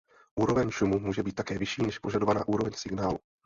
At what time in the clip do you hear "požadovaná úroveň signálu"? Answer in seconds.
1.99-3.19